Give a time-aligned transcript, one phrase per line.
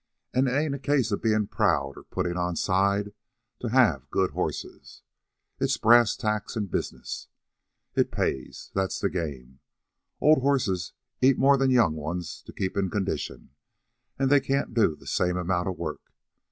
[0.33, 3.13] An' it ain't a case of bein' proud, or puttin' on side,
[3.59, 5.03] to have good horses.
[5.59, 7.27] It's brass tacks an' business.
[7.93, 8.71] It pays.
[8.73, 9.59] That's the game.
[10.19, 13.51] Old horses eat more 'n young ones to keep in condition
[14.17, 16.11] an' they can't do the same amount of work.